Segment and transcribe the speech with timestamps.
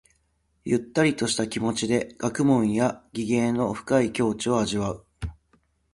[0.65, 5.05] ゆったりとした気持ちで学問や技芸の深い境地を味わう。